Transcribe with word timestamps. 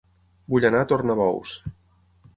Vull 0.53 0.65
anar 0.69 0.81
a 0.85 0.89
Tornabous 0.93 1.55